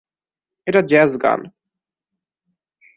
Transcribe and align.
এটা 0.67 0.81
জ্যাজ 0.81 1.11
গান! 1.17 1.39